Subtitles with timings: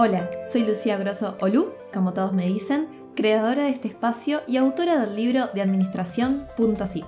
[0.00, 2.86] Hola, soy Lucía Grosso Olú, como todos me dicen,
[3.16, 7.04] creadora de este espacio y autora del libro de administración.zip.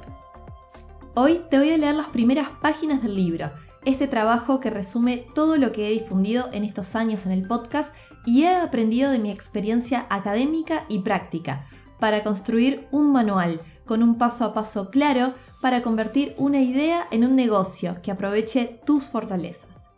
[1.14, 3.52] Hoy te voy a leer las primeras páginas del libro,
[3.84, 7.94] este trabajo que resume todo lo que he difundido en estos años en el podcast
[8.26, 11.68] y he aprendido de mi experiencia académica y práctica,
[12.00, 17.24] para construir un manual con un paso a paso claro para convertir una idea en
[17.24, 19.89] un negocio que aproveche tus fortalezas.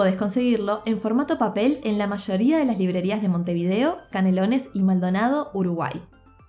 [0.00, 4.80] Puedes conseguirlo en formato papel en la mayoría de las librerías de Montevideo, Canelones y
[4.80, 5.92] Maldonado, Uruguay.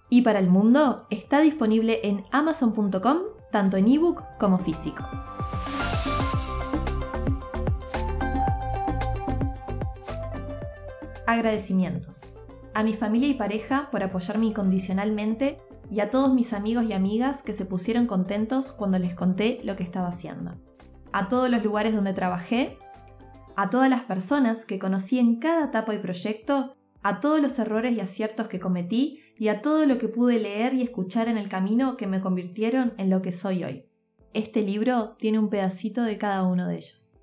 [0.10, 3.18] Y para el mundo está disponible en amazon.com
[3.52, 5.04] tanto en ebook como físico.
[11.28, 12.22] Agradecimientos.
[12.74, 15.60] A mi familia y pareja por apoyarme incondicionalmente
[15.92, 19.76] y a todos mis amigos y amigas que se pusieron contentos cuando les conté lo
[19.76, 20.54] que estaba haciendo.
[21.12, 22.78] A todos los lugares donde trabajé,
[23.56, 27.94] a todas las personas que conocí en cada etapa y proyecto, a todos los errores
[27.94, 31.50] y aciertos que cometí y a todo lo que pude leer y escuchar en el
[31.50, 33.86] camino que me convirtieron en lo que soy hoy.
[34.34, 37.20] Este libro tiene un pedacito de cada uno de ellos.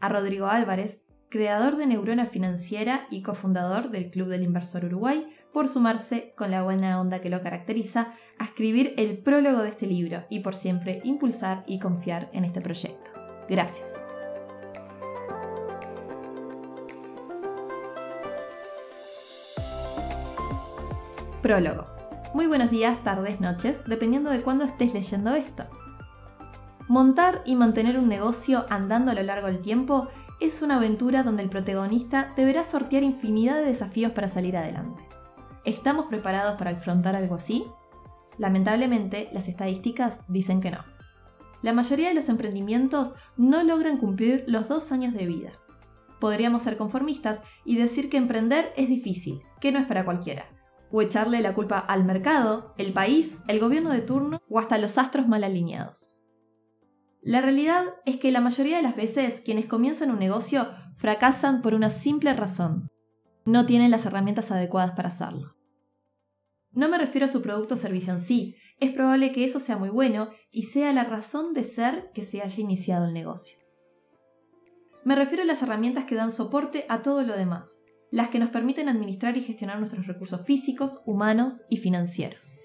[0.00, 5.68] A Rodrigo Álvarez, creador de Neurona Financiera y cofundador del Club del Inversor Uruguay, por
[5.68, 10.24] sumarse, con la buena onda que lo caracteriza, a escribir el prólogo de este libro
[10.28, 13.10] y por siempre impulsar y confiar en este proyecto.
[13.48, 14.11] Gracias.
[21.42, 21.88] Prólogo.
[22.34, 25.64] Muy buenos días, tardes, noches, dependiendo de cuándo estés leyendo esto.
[26.86, 30.06] Montar y mantener un negocio andando a lo largo del tiempo
[30.40, 35.02] es una aventura donde el protagonista deberá sortear infinidad de desafíos para salir adelante.
[35.64, 37.64] ¿Estamos preparados para afrontar algo así?
[38.38, 40.84] Lamentablemente, las estadísticas dicen que no.
[41.60, 45.50] La mayoría de los emprendimientos no logran cumplir los dos años de vida.
[46.20, 50.46] Podríamos ser conformistas y decir que emprender es difícil, que no es para cualquiera,
[50.92, 54.98] o echarle la culpa al mercado, el país, el gobierno de turno o hasta los
[54.98, 56.18] astros mal alineados.
[57.22, 61.74] La realidad es que la mayoría de las veces quienes comienzan un negocio fracasan por
[61.74, 62.88] una simple razón,
[63.44, 65.56] no tienen las herramientas adecuadas para hacerlo.
[66.72, 69.76] No me refiero a su producto o servicio en sí, es probable que eso sea
[69.76, 73.58] muy bueno y sea la razón de ser que se haya iniciado el negocio.
[75.04, 77.81] Me refiero a las herramientas que dan soporte a todo lo demás,
[78.12, 82.60] las que nos permiten administrar y gestionar nuestros recursos físicos, humanos y financieros.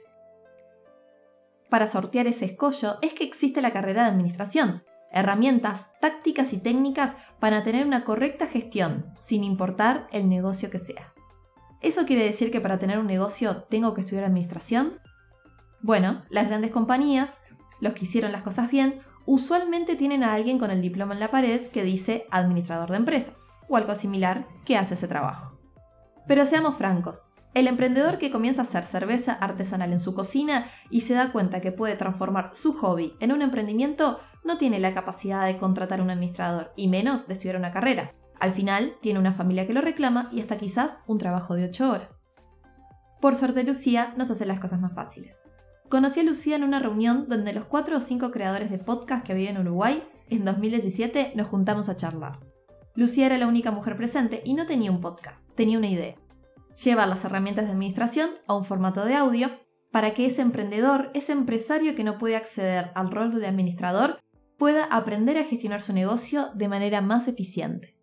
[1.70, 7.16] Para sortear ese escollo es que existe la carrera de administración, herramientas, tácticas y técnicas
[7.40, 11.14] para tener una correcta gestión, sin importar el negocio que sea.
[11.82, 15.00] ¿Eso quiere decir que para tener un negocio tengo que estudiar administración?
[15.82, 17.42] Bueno, las grandes compañías,
[17.80, 21.32] los que hicieron las cosas bien, usualmente tienen a alguien con el diploma en la
[21.32, 25.60] pared que dice administrador de empresas, o algo similar que hace ese trabajo.
[26.28, 31.02] Pero seamos francos, el emprendedor que comienza a hacer cerveza artesanal en su cocina y
[31.02, 35.46] se da cuenta que puede transformar su hobby en un emprendimiento no tiene la capacidad
[35.46, 38.14] de contratar un administrador y menos de estudiar una carrera.
[38.40, 41.92] Al final tiene una familia que lo reclama y hasta quizás un trabajo de 8
[41.92, 42.30] horas.
[43.20, 45.42] Por suerte Lucía nos hace las cosas más fáciles.
[45.90, 49.32] Conocí a Lucía en una reunión donde los 4 o 5 creadores de podcast que
[49.32, 52.47] había en Uruguay, en 2017 nos juntamos a charlar.
[52.98, 56.16] Lucía era la única mujer presente y no tenía un podcast, tenía una idea.
[56.84, 59.52] Llevar las herramientas de administración a un formato de audio
[59.92, 64.20] para que ese emprendedor, ese empresario que no puede acceder al rol de administrador,
[64.58, 67.96] pueda aprender a gestionar su negocio de manera más eficiente.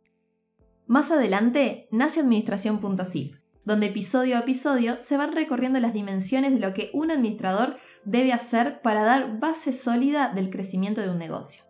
[0.86, 3.34] Más adelante nace Administración.zip,
[3.64, 8.32] donde episodio a episodio se van recorriendo las dimensiones de lo que un administrador debe
[8.32, 11.64] hacer para dar base sólida del crecimiento de un negocio.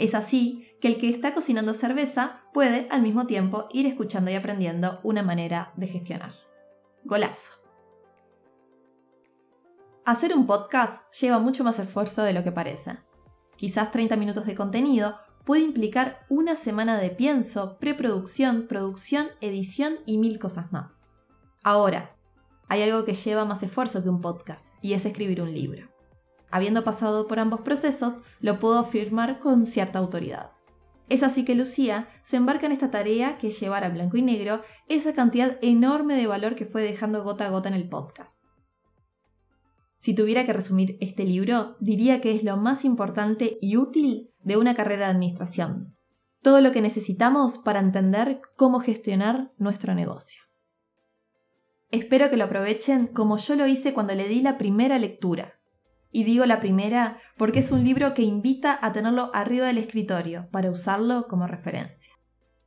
[0.00, 4.34] Es así que el que está cocinando cerveza puede al mismo tiempo ir escuchando y
[4.34, 6.34] aprendiendo una manera de gestionar.
[7.04, 7.52] Golazo.
[10.04, 12.98] Hacer un podcast lleva mucho más esfuerzo de lo que parece
[13.60, 20.16] quizás 30 minutos de contenido, puede implicar una semana de pienso, preproducción, producción, edición y
[20.16, 20.98] mil cosas más.
[21.62, 22.16] Ahora,
[22.68, 25.89] hay algo que lleva más esfuerzo que un podcast, y es escribir un libro.
[26.50, 30.52] Habiendo pasado por ambos procesos, lo puedo afirmar con cierta autoridad.
[31.08, 34.22] Es así que Lucía se embarca en esta tarea que es llevar a blanco y
[34.22, 38.40] negro esa cantidad enorme de valor que fue dejando gota a gota en el podcast.
[39.96, 44.56] Si tuviera que resumir este libro, diría que es lo más importante y útil de
[44.56, 45.96] una carrera de administración.
[46.42, 50.42] Todo lo que necesitamos para entender cómo gestionar nuestro negocio.
[51.90, 55.59] Espero que lo aprovechen como yo lo hice cuando le di la primera lectura.
[56.12, 60.48] Y digo la primera porque es un libro que invita a tenerlo arriba del escritorio
[60.50, 62.12] para usarlo como referencia.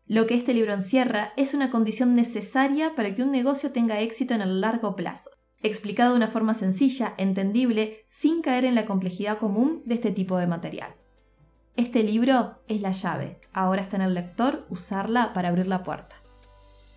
[0.06, 4.34] Lo que este libro encierra es una condición necesaria para que un negocio tenga éxito
[4.34, 5.31] en el largo plazo,
[5.62, 10.38] explicado de una forma sencilla, entendible, sin caer en la complejidad común de este tipo
[10.38, 10.96] de material.
[11.75, 16.18] Este libro es la llave, ahora está en el lector usarla para abrir la puerta.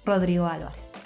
[0.05, 1.06] Rodrigo Álvarez.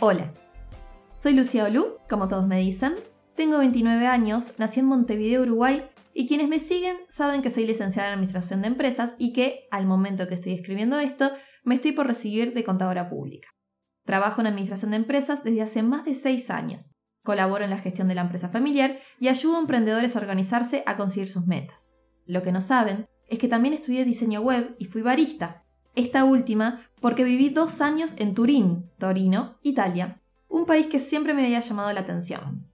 [0.00, 0.32] Hola,
[1.18, 2.94] soy Lucía Olú, como todos me dicen.
[3.34, 5.82] Tengo 29 años, nací en Montevideo, Uruguay,
[6.14, 9.86] y quienes me siguen saben que soy licenciada en Administración de Empresas y que, al
[9.86, 11.32] momento que estoy escribiendo esto,
[11.64, 13.48] me estoy por recibir de contadora pública.
[14.04, 16.94] Trabajo en Administración de Empresas desde hace más de 6 años.
[17.24, 20.96] Colaboro en la gestión de la empresa familiar y ayudo a emprendedores a organizarse a
[20.96, 21.90] conseguir sus metas.
[22.24, 25.64] Lo que no saben es que también estudié diseño web y fui barista,
[25.98, 31.44] esta última porque viví dos años en Turín, Torino, Italia, un país que siempre me
[31.44, 32.66] había llamado la atención.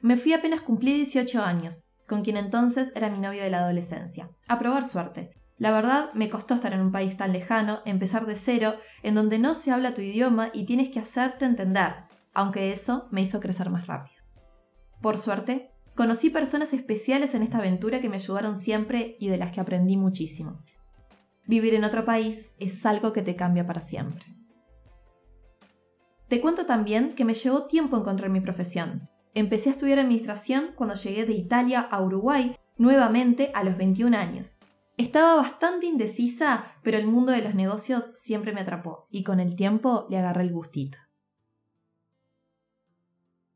[0.00, 4.28] Me fui apenas cumplí 18 años, con quien entonces era mi novio de la adolescencia,
[4.48, 5.30] a probar suerte.
[5.56, 8.74] La verdad, me costó estar en un país tan lejano, empezar de cero,
[9.04, 11.94] en donde no se habla tu idioma y tienes que hacerte entender,
[12.34, 14.16] aunque eso me hizo crecer más rápido.
[15.00, 19.52] Por suerte, conocí personas especiales en esta aventura que me ayudaron siempre y de las
[19.52, 20.64] que aprendí muchísimo
[21.46, 24.24] vivir en otro país es algo que te cambia para siempre.
[26.28, 29.08] Te cuento también que me llevó tiempo encontrar mi profesión.
[29.34, 34.56] Empecé a estudiar administración cuando llegué de Italia a Uruguay, nuevamente a los 21 años.
[34.96, 39.56] Estaba bastante indecisa, pero el mundo de los negocios siempre me atrapó y con el
[39.56, 40.98] tiempo le agarré el gustito.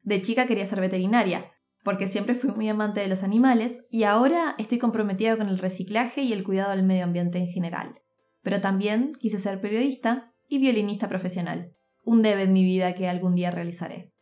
[0.03, 1.53] De chica quería ser veterinaria,
[1.87, 6.23] porque siempre fui muy amante de los animales y ahora estoy comprometida con el reciclaje
[6.23, 7.95] y el cuidado del medio ambiente en general.
[8.43, 13.37] Pero también quise ser periodista y violinista profesional, un debe en mi vida que algún
[13.37, 14.13] día realizaré.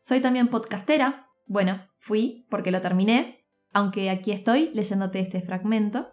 [0.00, 6.12] Soy también podcastera, bueno, fui porque lo terminé, aunque aquí estoy leyéndote este fragmento,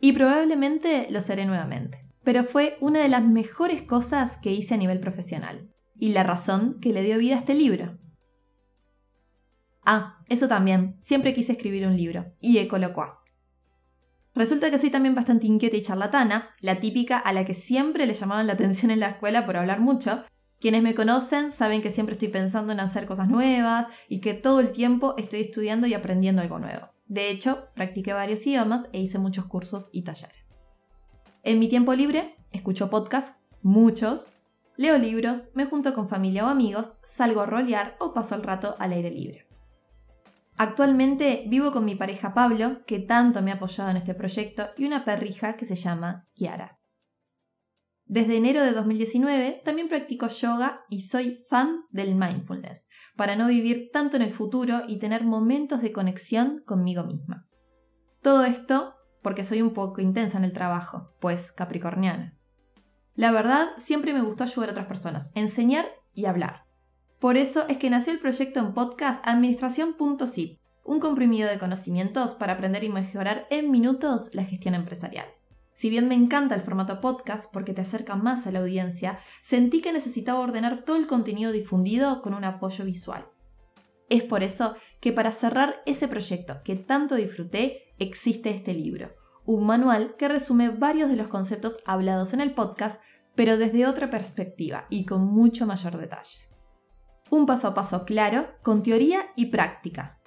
[0.00, 1.98] y probablemente lo seré nuevamente.
[2.24, 6.80] Pero fue una de las mejores cosas que hice a nivel profesional, y la razón
[6.80, 7.98] que le dio vida a este libro.
[9.86, 13.20] Ah, eso también, siempre quise escribir un libro, y he colocó.
[14.34, 18.12] Resulta que soy también bastante inquieta y charlatana, la típica a la que siempre le
[18.12, 20.24] llamaban la atención en la escuela por hablar mucho.
[20.60, 24.58] Quienes me conocen saben que siempre estoy pensando en hacer cosas nuevas y que todo
[24.58, 26.88] el tiempo estoy estudiando y aprendiendo algo nuevo.
[27.06, 30.56] De hecho, practiqué varios idiomas e hice muchos cursos y talleres.
[31.44, 34.32] En mi tiempo libre, escucho podcasts, muchos,
[34.76, 38.74] leo libros, me junto con familia o amigos, salgo a rolear o paso el rato
[38.80, 39.45] al aire libre.
[40.58, 44.86] Actualmente vivo con mi pareja Pablo, que tanto me ha apoyado en este proyecto, y
[44.86, 46.80] una perrija que se llama Kiara.
[48.08, 53.90] Desde enero de 2019 también practico yoga y soy fan del mindfulness, para no vivir
[53.92, 57.48] tanto en el futuro y tener momentos de conexión conmigo misma.
[58.22, 62.38] Todo esto porque soy un poco intensa en el trabajo, pues capricorniana.
[63.14, 66.65] La verdad, siempre me gustó ayudar a otras personas, enseñar y hablar.
[67.18, 72.52] Por eso es que nació el proyecto en podcast Administración.zip, un comprimido de conocimientos para
[72.52, 75.26] aprender y mejorar en minutos la gestión empresarial.
[75.72, 79.80] Si bien me encanta el formato podcast porque te acerca más a la audiencia, sentí
[79.80, 83.26] que necesitaba ordenar todo el contenido difundido con un apoyo visual.
[84.10, 89.14] Es por eso que para cerrar ese proyecto que tanto disfruté, existe este libro,
[89.46, 93.00] un manual que resume varios de los conceptos hablados en el podcast,
[93.34, 96.55] pero desde otra perspectiva y con mucho mayor detalle.
[97.30, 100.20] Un paso a paso claro, con teoría y práctica.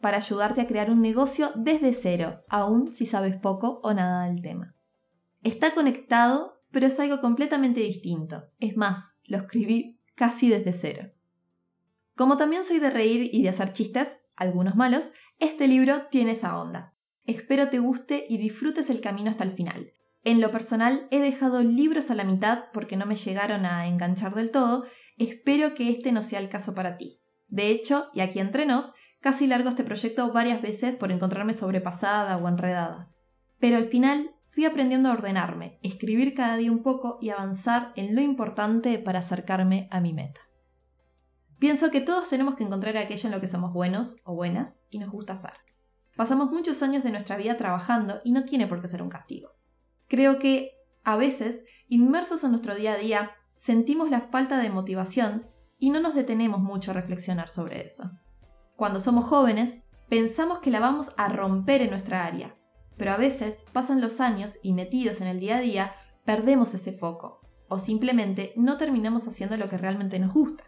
[0.00, 4.40] Para ayudarte a crear un negocio desde cero, aun si sabes poco o nada del
[4.40, 4.74] tema.
[5.42, 8.44] Está conectado, pero es algo completamente distinto.
[8.60, 11.12] Es más, lo escribí casi desde cero.
[12.14, 16.58] Como también soy de reír y de hacer chistes, algunos malos, este libro tiene esa
[16.58, 16.94] onda.
[17.24, 19.92] Espero te guste y disfrutes el camino hasta el final.
[20.24, 24.34] En lo personal he dejado libros a la mitad porque no me llegaron a enganchar
[24.34, 24.84] del todo
[25.16, 27.20] Espero que este no sea el caso para ti.
[27.48, 32.36] De hecho, y aquí entre nos, casi largo este proyecto varias veces por encontrarme sobrepasada
[32.36, 33.10] o enredada.
[33.58, 38.14] Pero al final fui aprendiendo a ordenarme, escribir cada día un poco y avanzar en
[38.14, 40.40] lo importante para acercarme a mi meta.
[41.58, 44.98] Pienso que todos tenemos que encontrar aquello en lo que somos buenos o buenas y
[44.98, 45.54] nos gusta hacer.
[46.14, 49.50] Pasamos muchos años de nuestra vida trabajando y no tiene por qué ser un castigo.
[50.08, 50.72] Creo que,
[51.04, 53.32] a veces, inmersos en nuestro día a día,
[53.66, 55.44] sentimos la falta de motivación
[55.76, 58.12] y no nos detenemos mucho a reflexionar sobre eso.
[58.76, 62.54] Cuando somos jóvenes, pensamos que la vamos a romper en nuestra área,
[62.96, 65.94] pero a veces pasan los años y metidos en el día a día,
[66.24, 70.62] perdemos ese foco o simplemente no terminamos haciendo lo que realmente nos gusta.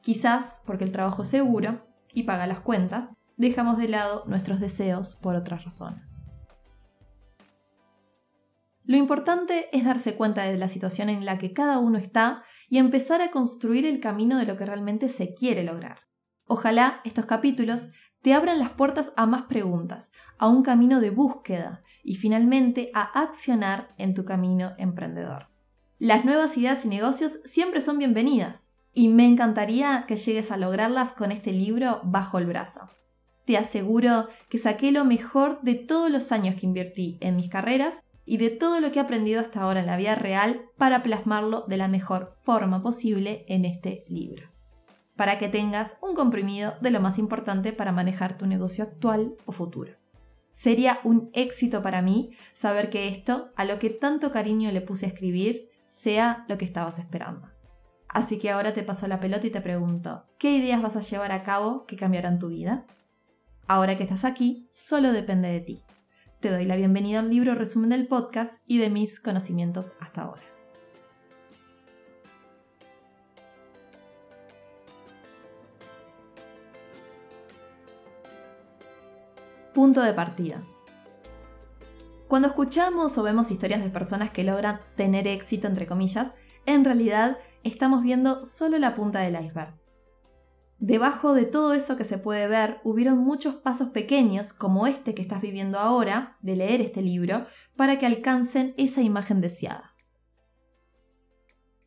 [0.00, 5.16] Quizás porque el trabajo es seguro y paga las cuentas, dejamos de lado nuestros deseos
[5.16, 6.27] por otras razones.
[8.88, 12.78] Lo importante es darse cuenta de la situación en la que cada uno está y
[12.78, 15.98] empezar a construir el camino de lo que realmente se quiere lograr.
[16.46, 17.90] Ojalá estos capítulos
[18.22, 23.02] te abran las puertas a más preguntas, a un camino de búsqueda y finalmente a
[23.02, 25.50] accionar en tu camino emprendedor.
[25.98, 31.12] Las nuevas ideas y negocios siempre son bienvenidas y me encantaría que llegues a lograrlas
[31.12, 32.88] con este libro bajo el brazo.
[33.44, 38.02] Te aseguro que saqué lo mejor de todos los años que invertí en mis carreras
[38.28, 41.64] y de todo lo que he aprendido hasta ahora en la vida real para plasmarlo
[41.66, 44.50] de la mejor forma posible en este libro.
[45.16, 49.52] Para que tengas un comprimido de lo más importante para manejar tu negocio actual o
[49.52, 49.94] futuro.
[50.52, 55.06] Sería un éxito para mí saber que esto, a lo que tanto cariño le puse
[55.06, 57.48] a escribir, sea lo que estabas esperando.
[58.08, 61.32] Así que ahora te paso la pelota y te pregunto, ¿qué ideas vas a llevar
[61.32, 62.84] a cabo que cambiarán tu vida?
[63.66, 65.82] Ahora que estás aquí, solo depende de ti.
[66.40, 70.42] Te doy la bienvenida al libro resumen del podcast y de mis conocimientos hasta ahora.
[79.74, 80.62] Punto de partida.
[82.28, 86.34] Cuando escuchamos o vemos historias de personas que logran tener éxito, entre comillas,
[86.66, 89.74] en realidad estamos viendo solo la punta del iceberg.
[90.80, 95.22] Debajo de todo eso que se puede ver, hubieron muchos pasos pequeños, como este que
[95.22, 99.94] estás viviendo ahora, de leer este libro, para que alcancen esa imagen deseada.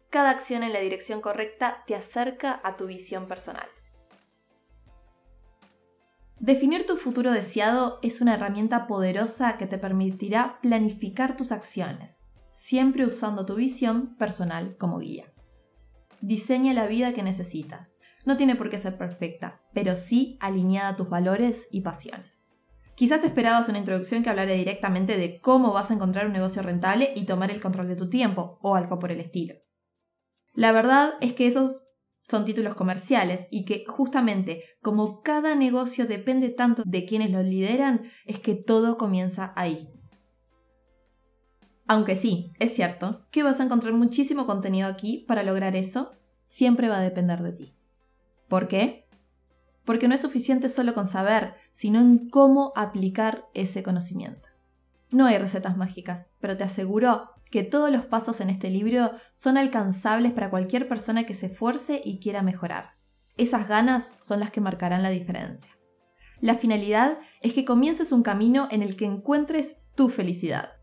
[0.10, 3.70] Cada acción en la dirección correcta te acerca a tu visión personal.
[6.38, 13.06] Definir tu futuro deseado es una herramienta poderosa que te permitirá planificar tus acciones, siempre
[13.06, 15.31] usando tu visión personal como guía.
[16.22, 18.00] Diseña la vida que necesitas.
[18.26, 22.48] No tiene por qué ser perfecta, pero sí alineada a tus valores y pasiones.
[22.96, 26.62] Quizás te esperabas una introducción que hablara directamente de cómo vas a encontrar un negocio
[26.62, 29.56] rentable y tomar el control de tu tiempo, o algo por el estilo.
[30.54, 31.84] La verdad es que esos
[32.30, 38.04] son títulos comerciales y que justamente como cada negocio depende tanto de quienes lo lideran,
[38.26, 39.90] es que todo comienza ahí.
[41.92, 46.88] Aunque sí, es cierto que vas a encontrar muchísimo contenido aquí para lograr eso, siempre
[46.88, 47.76] va a depender de ti.
[48.48, 49.10] ¿Por qué?
[49.84, 54.48] Porque no es suficiente solo con saber, sino en cómo aplicar ese conocimiento.
[55.10, 59.58] No hay recetas mágicas, pero te aseguro que todos los pasos en este libro son
[59.58, 62.92] alcanzables para cualquier persona que se esfuerce y quiera mejorar.
[63.36, 65.78] Esas ganas son las que marcarán la diferencia.
[66.40, 70.81] La finalidad es que comiences un camino en el que encuentres tu felicidad.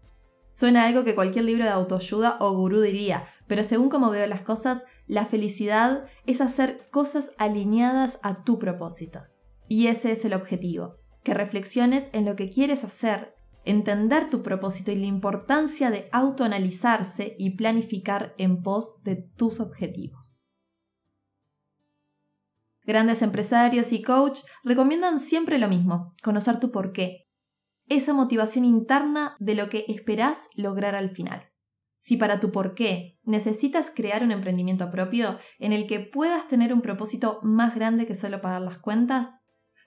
[0.51, 4.43] Suena algo que cualquier libro de autoayuda o gurú diría, pero según como veo las
[4.43, 9.21] cosas, la felicidad es hacer cosas alineadas a tu propósito.
[9.69, 14.93] Y ese es el objetivo, que reflexiones en lo que quieres hacer, entender tu propósito
[14.93, 20.43] y la importancia de autoanalizarse y planificar en pos de tus objetivos.
[22.85, 27.28] Grandes empresarios y coach recomiendan siempre lo mismo, conocer tu porqué,
[27.89, 31.51] esa motivación interna de lo que esperás lograr al final.
[31.99, 36.73] Si para tu por qué necesitas crear un emprendimiento propio en el que puedas tener
[36.73, 39.41] un propósito más grande que solo pagar las cuentas,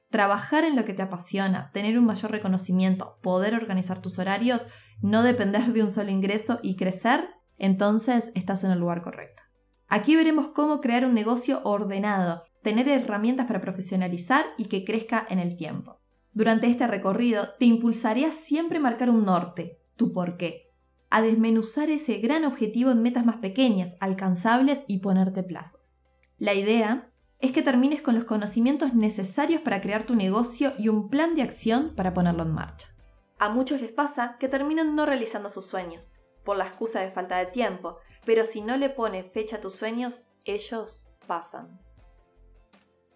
[0.10, 4.68] trabajar en lo que te apasiona, tener un mayor reconocimiento, poder organizar tus horarios,
[5.02, 9.44] no depender de un solo ingreso y crecer, entonces estás en el lugar correcto.
[9.88, 15.40] Aquí veremos cómo crear un negocio ordenado, tener herramientas para profesionalizar y que crezca en
[15.40, 16.01] el tiempo.
[16.34, 20.70] Durante este recorrido te impulsaré a siempre marcar un norte, tu por qué,
[21.10, 26.00] a desmenuzar ese gran objetivo en metas más pequeñas, alcanzables y ponerte plazos.
[26.38, 31.10] La idea es que termines con los conocimientos necesarios para crear tu negocio y un
[31.10, 32.88] plan de acción para ponerlo en marcha.
[33.38, 36.14] A muchos les pasa que terminan no realizando sus sueños,
[36.46, 39.76] por la excusa de falta de tiempo, pero si no le pones fecha a tus
[39.76, 41.80] sueños, ellos pasan.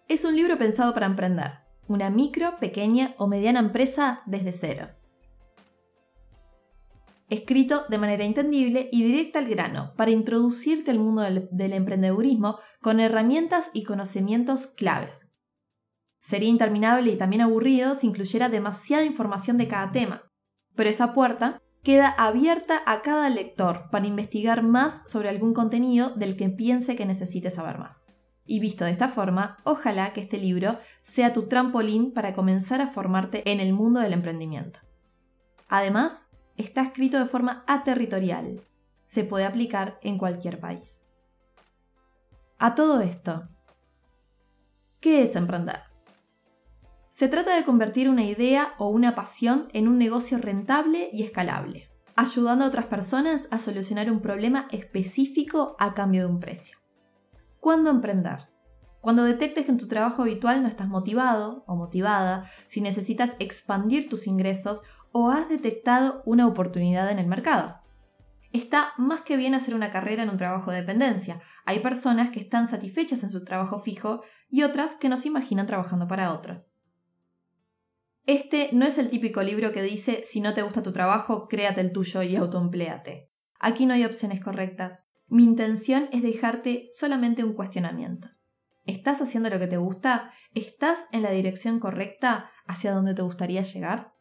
[0.08, 4.88] Es un libro pensado para emprender, una micro, pequeña o mediana empresa desde cero.
[7.28, 12.58] Escrito de manera entendible y directa al grano, para introducirte al mundo del, del emprendedurismo
[12.80, 15.28] con herramientas y conocimientos claves.
[16.20, 20.22] Sería interminable y también aburrido si incluyera demasiada información de cada tema,
[20.74, 26.36] pero esa puerta queda abierta a cada lector para investigar más sobre algún contenido del
[26.36, 28.08] que piense que necesite saber más.
[28.46, 32.88] Y visto de esta forma, ojalá que este libro sea tu trampolín para comenzar a
[32.88, 34.80] formarte en el mundo del emprendimiento.
[35.68, 38.62] Además, está escrito de forma aterritorial.
[39.04, 41.10] se puede aplicar en cualquier país.
[42.58, 43.48] A todo esto,
[44.98, 45.82] ¿qué es emprender?
[47.10, 51.88] Se trata de convertir una idea o una pasión en un negocio rentable y escalable,
[52.16, 56.78] ayudando a otras personas a solucionar un problema específico a cambio de un precio.
[57.66, 58.48] ¿Cuándo emprender?
[59.00, 64.08] Cuando detectes que en tu trabajo habitual no estás motivado o motivada, si necesitas expandir
[64.08, 67.80] tus ingresos o has detectado una oportunidad en el mercado.
[68.52, 71.40] Está más que bien hacer una carrera en un trabajo de dependencia.
[71.64, 75.66] Hay personas que están satisfechas en su trabajo fijo y otras que no se imaginan
[75.66, 76.68] trabajando para otros.
[78.26, 81.80] Este no es el típico libro que dice si no te gusta tu trabajo, créate
[81.80, 83.28] el tuyo y autoempléate.
[83.58, 85.08] Aquí no hay opciones correctas.
[85.28, 88.28] Mi intención es dejarte solamente un cuestionamiento.
[88.84, 90.30] ¿Estás haciendo lo que te gusta?
[90.54, 94.14] ¿Estás en la dirección correcta hacia donde te gustaría llegar?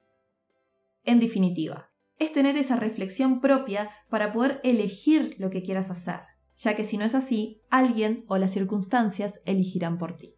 [1.03, 6.21] En definitiva, es tener esa reflexión propia para poder elegir lo que quieras hacer,
[6.55, 10.35] ya que si no es así, alguien o las circunstancias elegirán por ti.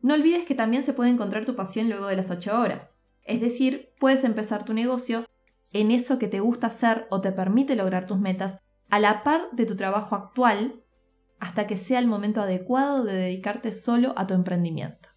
[0.00, 3.40] No olvides que también se puede encontrar tu pasión luego de las 8 horas, es
[3.40, 5.26] decir, puedes empezar tu negocio
[5.72, 8.60] en eso que te gusta hacer o te permite lograr tus metas
[8.94, 10.84] a la par de tu trabajo actual
[11.40, 15.08] hasta que sea el momento adecuado de dedicarte solo a tu emprendimiento.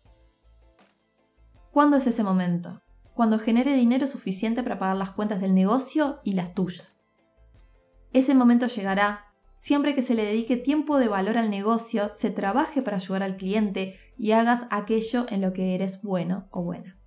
[1.69, 2.81] ¿Cuándo es ese momento?
[3.13, 7.11] Cuando genere dinero suficiente para pagar las cuentas del negocio y las tuyas.
[8.13, 9.25] Ese momento llegará
[9.57, 13.37] siempre que se le dedique tiempo de valor al negocio, se trabaje para ayudar al
[13.37, 16.97] cliente y hagas aquello en lo que eres bueno o buena.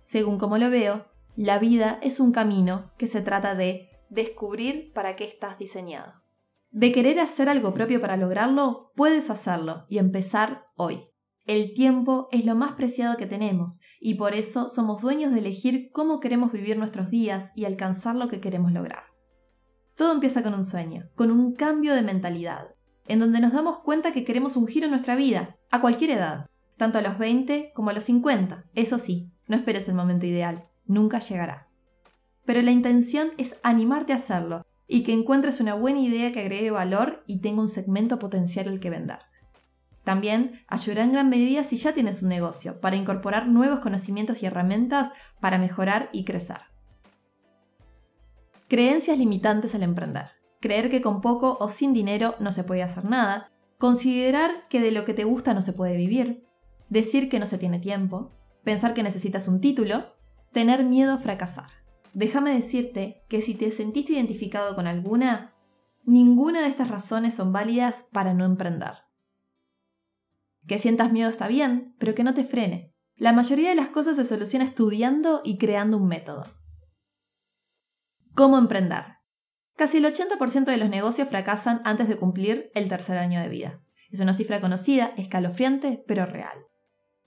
[0.00, 1.04] Según como lo veo,
[1.36, 6.22] la vida es un camino que se trata de descubrir para qué estás diseñado.
[6.70, 11.08] De querer hacer algo propio para lograrlo, puedes hacerlo y empezar hoy.
[11.44, 15.90] El tiempo es lo más preciado que tenemos y por eso somos dueños de elegir
[15.92, 19.04] cómo queremos vivir nuestros días y alcanzar lo que queremos lograr.
[19.96, 22.74] Todo empieza con un sueño, con un cambio de mentalidad,
[23.08, 26.46] en donde nos damos cuenta que queremos un giro en nuestra vida, a cualquier edad,
[26.76, 28.66] tanto a los 20 como a los 50.
[28.74, 31.71] Eso sí, no esperes el momento ideal, nunca llegará.
[32.44, 36.70] Pero la intención es animarte a hacerlo y que encuentres una buena idea que agregue
[36.70, 39.38] valor y tenga un segmento potencial al que venderse.
[40.04, 44.46] También ayudará en gran medida si ya tienes un negocio, para incorporar nuevos conocimientos y
[44.46, 46.58] herramientas para mejorar y crecer.
[48.68, 50.30] Creencias limitantes al emprender.
[50.60, 53.50] Creer que con poco o sin dinero no se puede hacer nada.
[53.78, 56.44] Considerar que de lo que te gusta no se puede vivir.
[56.88, 58.32] Decir que no se tiene tiempo.
[58.64, 60.16] Pensar que necesitas un título.
[60.52, 61.81] Tener miedo a fracasar
[62.14, 65.54] déjame decirte que si te sentiste identificado con alguna,
[66.04, 68.94] ninguna de estas razones son válidas para no emprender.
[70.66, 72.94] Que sientas miedo está bien, pero que no te frene.
[73.16, 76.46] La mayoría de las cosas se soluciona estudiando y creando un método.
[78.34, 79.04] ¿Cómo emprender?
[79.76, 83.82] Casi el 80% de los negocios fracasan antes de cumplir el tercer año de vida.
[84.10, 86.66] Es una cifra conocida, escalofriante, pero real.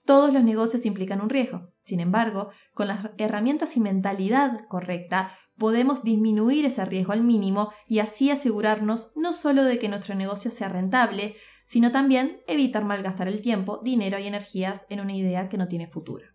[0.05, 1.73] Todos los negocios implican un riesgo.
[1.83, 7.99] Sin embargo, con las herramientas y mentalidad correcta, podemos disminuir ese riesgo al mínimo y
[7.99, 13.41] así asegurarnos no solo de que nuestro negocio sea rentable, sino también evitar malgastar el
[13.41, 16.25] tiempo, dinero y energías en una idea que no tiene futuro.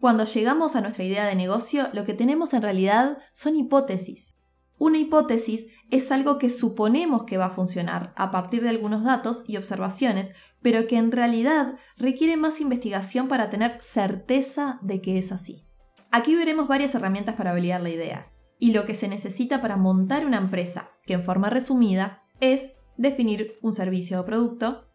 [0.00, 4.36] Cuando llegamos a nuestra idea de negocio, lo que tenemos en realidad son hipótesis.
[4.78, 9.44] Una hipótesis es algo que suponemos que va a funcionar a partir de algunos datos
[9.46, 10.32] y observaciones,
[10.62, 15.64] pero que en realidad requiere más investigación para tener certeza de que es así.
[16.10, 20.26] Aquí veremos varias herramientas para validar la idea, y lo que se necesita para montar
[20.26, 24.88] una empresa, que en forma resumida es definir un servicio o producto,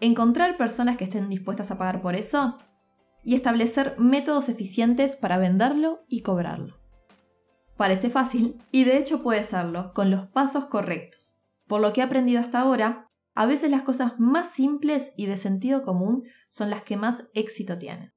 [0.00, 2.58] encontrar personas que estén dispuestas a pagar por eso
[3.24, 6.85] y establecer métodos eficientes para venderlo y cobrarlo.
[7.76, 11.36] Parece fácil y de hecho puede serlo, con los pasos correctos.
[11.66, 15.36] Por lo que he aprendido hasta ahora, a veces las cosas más simples y de
[15.36, 18.14] sentido común son las que más éxito tienen.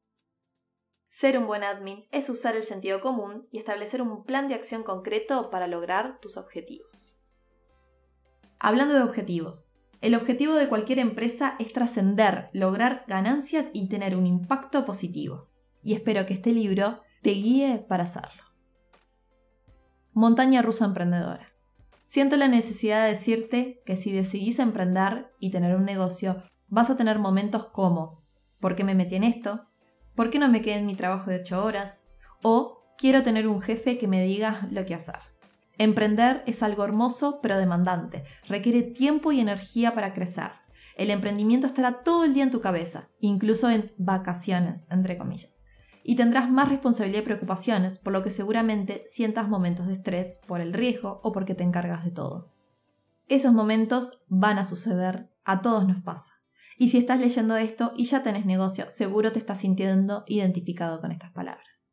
[1.19, 4.83] Ser un buen admin es usar el sentido común y establecer un plan de acción
[4.83, 6.87] concreto para lograr tus objetivos.
[8.59, 14.25] Hablando de objetivos, el objetivo de cualquier empresa es trascender, lograr ganancias y tener un
[14.25, 15.49] impacto positivo.
[15.83, 18.48] Y espero que este libro te guíe para hacerlo.
[20.19, 21.53] Montaña rusa emprendedora.
[22.03, 26.97] Siento la necesidad de decirte que si decidís emprender y tener un negocio, vas a
[26.97, 28.25] tener momentos como
[28.59, 29.69] ¿por qué me metí en esto?
[30.15, 32.05] ¿Por qué no me quedé en mi trabajo de 8 horas?
[32.43, 35.19] O quiero tener un jefe que me diga lo que hacer.
[35.77, 38.25] Emprender es algo hermoso pero demandante.
[38.45, 40.51] Requiere tiempo y energía para crecer.
[40.97, 45.58] El emprendimiento estará todo el día en tu cabeza, incluso en vacaciones, entre comillas.
[46.03, 50.61] Y tendrás más responsabilidad y preocupaciones, por lo que seguramente sientas momentos de estrés por
[50.61, 52.51] el riesgo o porque te encargas de todo.
[53.27, 56.33] Esos momentos van a suceder, a todos nos pasa.
[56.77, 61.11] Y si estás leyendo esto y ya tenés negocio, seguro te estás sintiendo identificado con
[61.11, 61.91] estas palabras.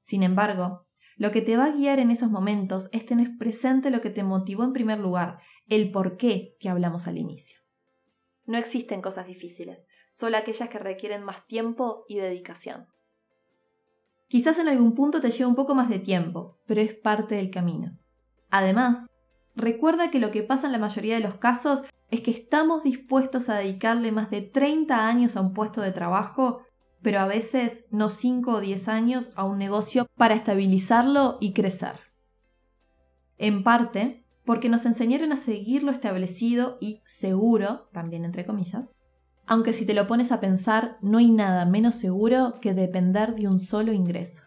[0.00, 0.84] Sin embargo,
[1.16, 4.24] lo que te va a guiar en esos momentos es tener presente lo que te
[4.24, 5.38] motivó en primer lugar,
[5.68, 7.60] el por qué que hablamos al inicio.
[8.46, 9.78] No existen cosas difíciles,
[10.18, 12.88] solo aquellas que requieren más tiempo y dedicación.
[14.30, 17.50] Quizás en algún punto te lleva un poco más de tiempo, pero es parte del
[17.50, 17.98] camino.
[18.48, 19.08] Además,
[19.56, 23.48] recuerda que lo que pasa en la mayoría de los casos es que estamos dispuestos
[23.48, 26.62] a dedicarle más de 30 años a un puesto de trabajo,
[27.02, 31.96] pero a veces no 5 o 10 años a un negocio para estabilizarlo y crecer.
[33.36, 38.92] En parte, porque nos enseñaron a seguir lo establecido y seguro, también entre comillas,
[39.50, 43.48] aunque si te lo pones a pensar, no hay nada menos seguro que depender de
[43.48, 44.44] un solo ingreso.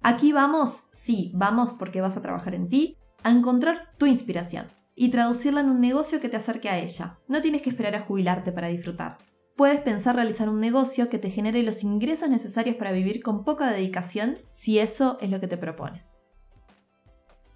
[0.00, 5.10] Aquí vamos, sí, vamos porque vas a trabajar en ti, a encontrar tu inspiración y
[5.10, 7.18] traducirla en un negocio que te acerque a ella.
[7.28, 9.18] No tienes que esperar a jubilarte para disfrutar.
[9.56, 13.70] Puedes pensar realizar un negocio que te genere los ingresos necesarios para vivir con poca
[13.70, 16.22] dedicación si eso es lo que te propones.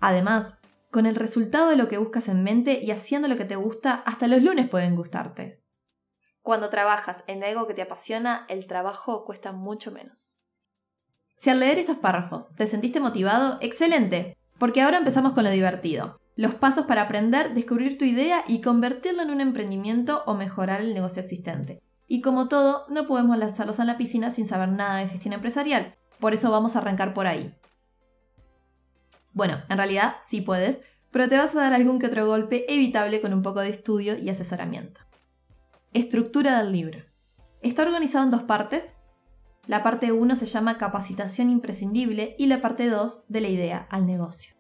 [0.00, 0.57] Además,
[0.90, 4.02] con el resultado de lo que buscas en mente y haciendo lo que te gusta,
[4.06, 5.62] hasta los lunes pueden gustarte.
[6.42, 10.34] Cuando trabajas en algo que te apasiona, el trabajo cuesta mucho menos.
[11.36, 16.18] Si al leer estos párrafos te sentiste motivado, excelente, porque ahora empezamos con lo divertido.
[16.36, 20.94] Los pasos para aprender, descubrir tu idea y convertirlo en un emprendimiento o mejorar el
[20.94, 21.82] negocio existente.
[22.06, 25.96] Y como todo, no podemos lanzarlos a la piscina sin saber nada de gestión empresarial,
[26.18, 27.54] por eso vamos a arrancar por ahí.
[29.32, 33.20] Bueno, en realidad sí puedes, pero te vas a dar algún que otro golpe evitable
[33.20, 35.00] con un poco de estudio y asesoramiento.
[35.92, 37.04] Estructura del libro.
[37.62, 38.94] Está organizado en dos partes.
[39.66, 44.06] La parte 1 se llama capacitación imprescindible y la parte 2 de la idea al
[44.06, 44.54] negocio.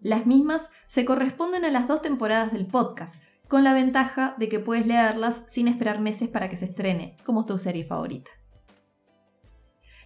[0.00, 3.16] Las mismas se corresponden a las dos temporadas del podcast,
[3.48, 7.46] con la ventaja de que puedes leerlas sin esperar meses para que se estrene, como
[7.46, 8.30] tu serie favorita.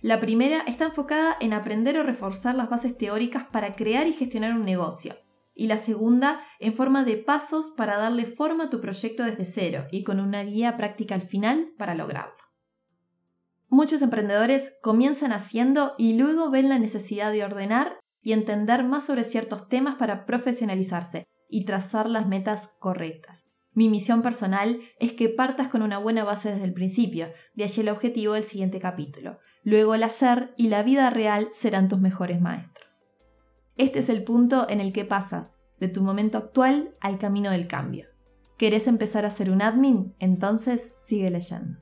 [0.00, 4.52] La primera está enfocada en aprender o reforzar las bases teóricas para crear y gestionar
[4.52, 5.16] un negocio.
[5.54, 9.86] Y la segunda en forma de pasos para darle forma a tu proyecto desde cero
[9.90, 12.36] y con una guía práctica al final para lograrlo.
[13.68, 19.24] Muchos emprendedores comienzan haciendo y luego ven la necesidad de ordenar y entender más sobre
[19.24, 23.44] ciertos temas para profesionalizarse y trazar las metas correctas.
[23.72, 27.80] Mi misión personal es que partas con una buena base desde el principio, de allí
[27.80, 29.38] el objetivo del siguiente capítulo.
[29.70, 33.06] Luego el hacer y la vida real serán tus mejores maestros.
[33.76, 37.66] Este es el punto en el que pasas de tu momento actual al camino del
[37.66, 38.06] cambio.
[38.56, 40.14] ¿Querés empezar a ser un admin?
[40.20, 41.80] Entonces sigue leyendo.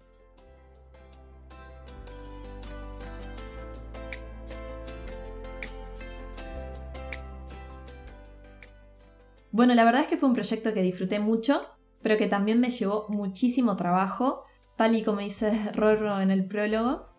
[9.53, 11.63] Bueno, la verdad es que fue un proyecto que disfruté mucho
[12.03, 14.43] pero que también me llevó muchísimo trabajo,
[14.75, 17.16] tal y como dice Rorro en el prólogo.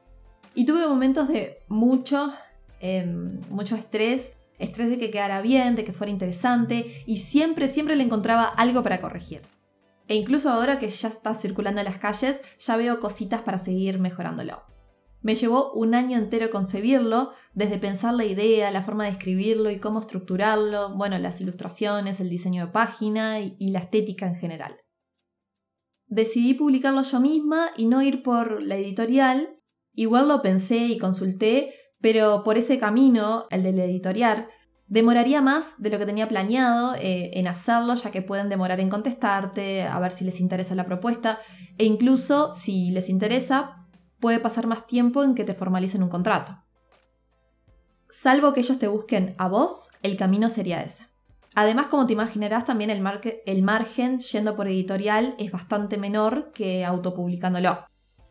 [0.57, 2.33] Y tuve momentos de mucho,
[2.79, 7.95] em, mucho estrés, estrés de que quedara bien, de que fuera interesante, y siempre, siempre
[7.95, 9.43] le encontraba algo para corregir.
[10.07, 13.99] E incluso ahora que ya está circulando en las calles, ya veo cositas para seguir
[13.99, 14.63] mejorándolo.
[15.21, 19.79] Me llevó un año entero concebirlo, desde pensar la idea, la forma de escribirlo y
[19.79, 24.75] cómo estructurarlo, bueno, las ilustraciones, el diseño de página y, la estética en general.
[26.07, 29.53] Decidí publicarlo yo misma y no ir por la editorial.
[29.97, 34.47] Igual lo pensé y consulté, pero por ese camino, el del editorial,
[34.86, 38.91] demoraría más de lo que tenía planeado eh, en hacerlo, ya que pueden demorar en
[38.91, 41.39] contestarte, a ver si les interesa la propuesta,
[41.79, 43.88] e incluso si les interesa,
[44.19, 46.63] puede pasar más tiempo en que te formalicen un contrato.
[48.12, 51.07] Salvo que ellos te busquen a vos, el camino sería ese.
[51.55, 53.03] Además, como te imaginarás, también el,
[53.47, 57.83] el margen yendo por editorial es bastante menor que autopublicándolo,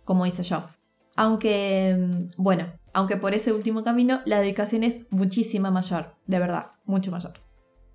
[0.05, 0.69] como hice yo.
[1.17, 7.11] Aunque, bueno, aunque por ese último camino la dedicación es muchísima mayor, de verdad, mucho
[7.11, 7.41] mayor.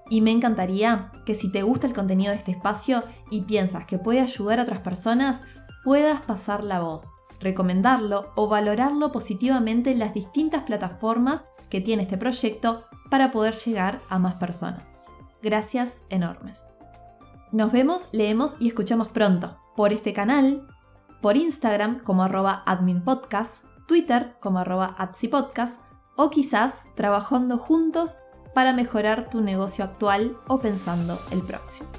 [0.09, 3.97] Y me encantaría que si te gusta el contenido de este espacio y piensas que
[3.97, 5.41] puede ayudar a otras personas,
[5.83, 12.17] puedas pasar la voz, recomendarlo o valorarlo positivamente en las distintas plataformas que tiene este
[12.17, 15.02] proyecto para poder llegar a más personas.
[15.43, 16.63] Gracias enormes.
[17.51, 20.65] Nos vemos, leemos y escuchamos pronto por este canal,
[21.21, 25.81] por Instagram como arroba adminpodcast, Twitter como arroba adsipodcast
[26.15, 28.15] o quizás trabajando juntos
[28.55, 31.89] para mejorar tu negocio actual o pensando el próximo.